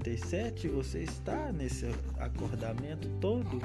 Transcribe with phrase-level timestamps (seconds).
[0.00, 1.86] 57 você está nesse
[2.18, 3.60] acordamento todo?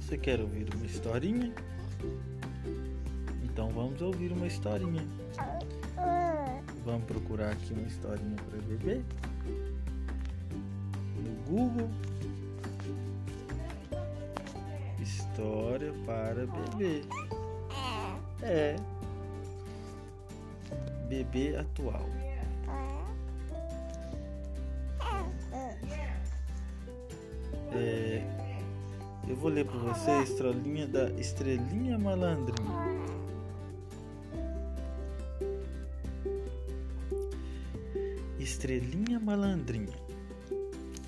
[0.00, 1.52] Você quer ouvir uma historinha?
[3.42, 5.02] Então vamos ouvir uma historinha.
[6.84, 9.02] Vamos procurar aqui uma historinha para bebê
[11.16, 11.90] no Google.
[15.00, 17.02] História para bebê.
[18.40, 18.76] É.
[21.08, 22.23] Bebê atual.
[29.44, 32.70] Vou ler para você a estrelinha da Estrelinha Malandrinha.
[38.38, 39.98] Estrelinha Malandrinha.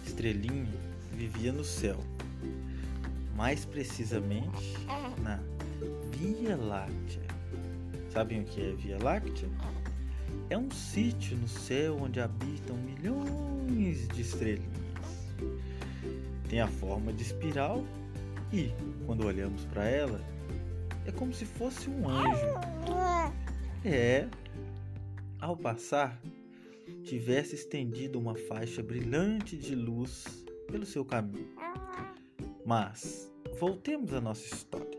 [0.05, 0.69] Estrelinha
[1.15, 1.97] vivia no céu,
[3.35, 4.77] mais precisamente
[5.23, 5.41] na
[6.11, 7.23] Via Láctea.
[8.11, 9.49] Sabem o que é Via Láctea?
[10.51, 14.67] É um sítio no céu onde habitam milhões de estrelinhas.
[16.51, 17.83] Tem a forma de espiral
[18.57, 18.73] e,
[19.05, 20.19] quando olhamos para ela,
[21.05, 22.47] é como se fosse um anjo.
[23.85, 24.27] É,
[25.39, 26.19] ao passar,
[27.05, 30.25] tivesse estendido uma faixa brilhante de luz
[30.69, 31.55] pelo seu caminho.
[32.65, 34.99] Mas voltemos à nossa história.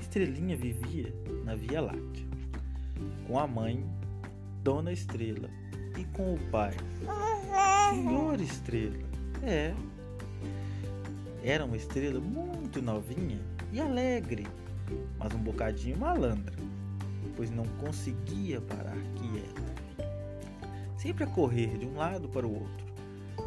[0.00, 1.12] Estrelinha vivia
[1.44, 2.26] na Via Láctea,
[3.26, 3.84] com a mãe,
[4.62, 5.50] Dona Estrela,
[5.98, 6.74] e com o pai,
[7.90, 8.96] Senhor Estrela.
[9.42, 9.74] É,
[11.42, 13.40] era uma estrela muito novinha
[13.72, 14.46] e alegre,
[15.18, 16.54] mas um bocadinho malandra,
[17.36, 20.08] pois não conseguia parar quieta.
[20.96, 22.86] Sempre a correr de um lado para o outro,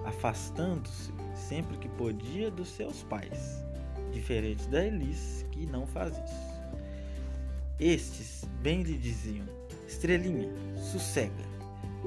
[0.05, 3.63] afastando-se sempre que podia dos seus pais,
[4.11, 6.55] diferente da Elis, que não faz isso.
[7.79, 9.45] Estes bem lhe diziam:
[9.87, 10.49] Estrelinha,
[10.91, 11.45] sossega.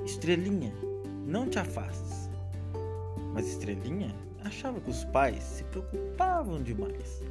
[0.05, 0.73] Estrelinha,
[1.27, 2.29] não te afastes.
[3.33, 7.23] Mas Estrelinha achava que os pais se preocupavam demais.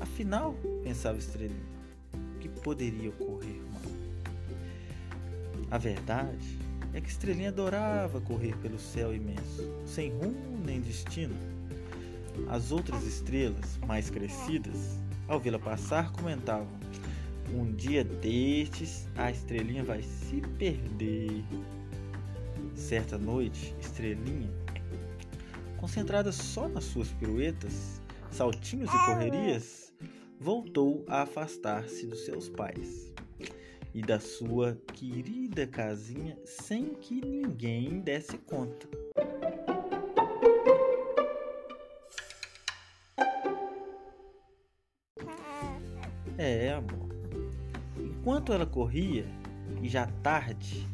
[0.00, 1.66] Afinal, pensava Estrelinha,
[2.12, 3.82] o que poderia ocorrer mal?
[5.70, 6.58] A verdade
[6.92, 11.36] é que Estrelinha adorava correr pelo céu imenso, sem rumo nem destino.
[12.48, 16.68] As outras estrelas, mais crescidas, ao vê-la passar, comentavam:
[17.52, 21.44] um dia destes, a estrelinha vai se perder.
[22.74, 24.50] Certa noite, estrelinha,
[25.76, 28.00] concentrada só nas suas piruetas,
[28.30, 29.92] saltinhos e correrias,
[30.40, 33.12] voltou a afastar-se dos seus pais
[33.94, 38.88] e da sua querida casinha sem que ninguém desse conta.
[46.36, 47.03] É, amor.
[48.24, 49.26] Enquanto ela corria,
[49.82, 50.88] e já tarde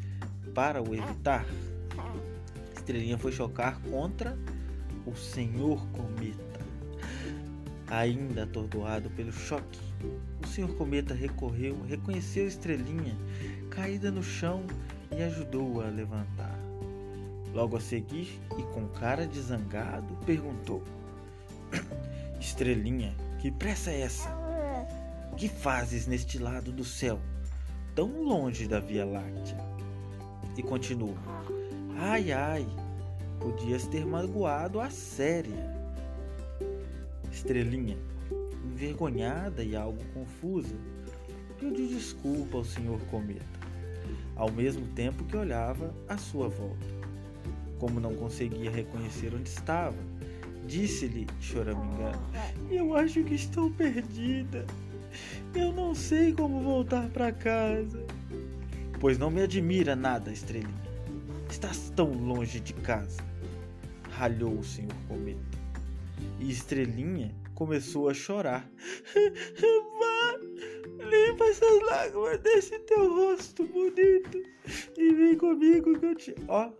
[0.53, 1.45] para o evitar,
[2.75, 4.37] Estrelinha foi chocar contra
[5.05, 6.59] o Senhor Cometa.
[7.87, 9.79] Ainda atordoado pelo choque,
[10.43, 13.15] o Senhor Cometa recorreu, reconheceu Estrelinha
[13.69, 14.65] caída no chão
[15.17, 16.59] e ajudou-a a levantar.
[17.53, 20.83] Logo a seguir, e com cara de zangado, perguntou:
[22.41, 24.40] Estrelinha, que pressa é essa?
[25.41, 27.19] Que fazes neste lado do céu,
[27.95, 29.57] tão longe da Via Láctea?
[30.55, 31.17] E continuou:
[31.97, 32.67] Ai, ai,
[33.39, 35.67] podias ter magoado a séria.
[37.31, 37.97] Estrelinha,
[38.63, 40.75] envergonhada e algo confusa,
[41.59, 43.43] pediu desculpa ao Senhor Cometa,
[44.35, 46.85] ao mesmo tempo que olhava à sua volta.
[47.79, 49.97] Como não conseguia reconhecer onde estava,
[50.67, 52.21] disse-lhe, choramingando:
[52.69, 54.67] Eu acho que estou perdida.
[55.53, 58.05] Eu não sei como voltar para casa.
[58.99, 60.91] Pois não me admira nada, Estrelinha.
[61.49, 63.21] Estás tão longe de casa.
[64.11, 65.57] Ralhou o Senhor Cometa.
[66.39, 68.69] E Estrelinha começou a chorar.
[69.99, 70.39] Vá,
[71.05, 74.41] limpa essas lágrimas desse teu rosto bonito
[74.97, 76.35] e vem comigo que eu te.
[76.47, 76.71] Ó,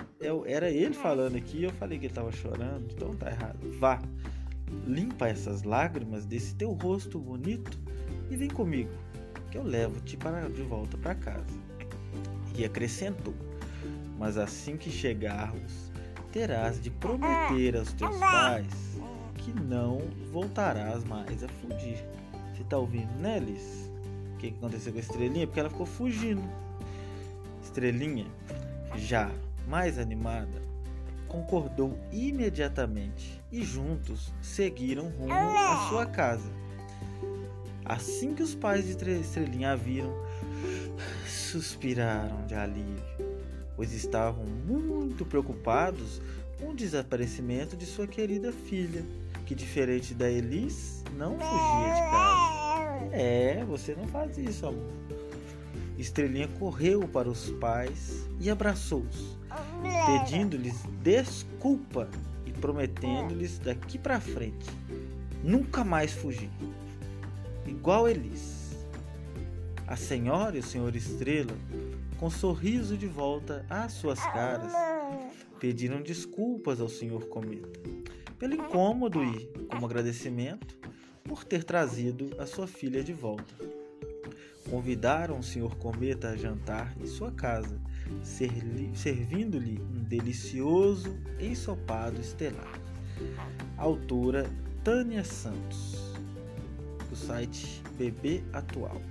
[0.45, 3.60] era ele falando aqui, eu falei que ele tava chorando, então tá errado.
[3.80, 4.01] Vá,
[4.88, 7.80] limpa essas lágrimas desse teu rosto bonito
[8.31, 8.89] e vem comigo,
[9.51, 10.18] que eu levo-te
[10.56, 11.60] de volta para casa.
[12.56, 13.36] E acrescentou:
[14.18, 15.92] Mas assim que chegarmos,
[16.31, 18.98] terás de prometer aos teus pais
[19.36, 20.00] que não
[20.31, 22.04] voltarás mais a fugir.
[22.54, 23.92] Você tá ouvindo, né, Liz?
[24.34, 25.45] O que aconteceu com a estrelinha?
[25.45, 26.50] Porque ela ficou fugindo.
[27.62, 28.27] Estrelinha,
[28.95, 29.30] já
[29.68, 30.62] mais animada,
[31.27, 36.61] concordou imediatamente e juntos seguiram rumo à sua casa.
[37.86, 40.13] Assim que os pais de Estrelinha a viram,
[41.28, 43.04] suspiraram de alívio,
[43.75, 46.22] pois estavam muito preocupados
[46.60, 49.04] com o desaparecimento de sua querida filha,
[49.45, 53.10] que, diferente da Elis, não fugia de casa.
[53.12, 54.92] É, você não faz isso, amor.
[55.98, 59.38] Estrelinha correu para os pais e abraçou-os,
[60.06, 62.10] pedindo-lhes desculpa
[62.45, 64.69] e prometendo-lhes daqui para frente
[65.44, 66.50] nunca mais fugir.
[67.66, 68.75] Igual Elis.
[69.88, 71.58] A senhora e o senhor Estrela,
[72.18, 74.72] com sorriso de volta às suas caras,
[75.60, 77.81] pediram desculpas ao senhor Cometa
[78.42, 80.75] pelo incômodo e, como agradecimento,
[81.24, 83.54] por ter trazido a sua filha de volta.
[84.68, 87.80] Convidaram o senhor Cometa a jantar em sua casa,
[88.96, 92.81] servindo-lhe um delicioso ensopado estelar.
[93.78, 94.50] Autora
[94.84, 96.11] Tânia Santos,
[97.12, 99.02] do site Bebê Atual.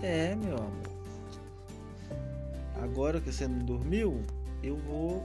[0.00, 0.70] É, meu amor.
[2.82, 4.20] Agora que você não dormiu,
[4.62, 5.24] eu vou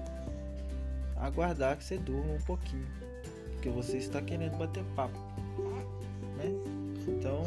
[1.19, 2.85] aguardar que você durma um pouquinho.
[3.53, 5.17] Porque você está querendo bater papo.
[6.37, 6.51] Né?
[7.07, 7.43] Então,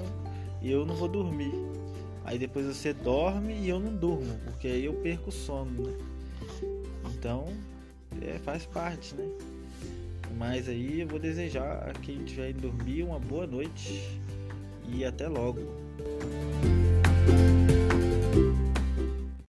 [0.62, 1.52] eu não vou dormir.
[2.24, 5.98] Aí depois você dorme e eu não durmo, porque aí eu perco o sono, né?
[7.14, 7.46] Então,
[8.20, 9.28] é, faz parte, né?
[10.38, 14.20] Mas aí eu vou desejar a quem estiver indo dormir uma boa noite
[14.88, 15.60] e até logo.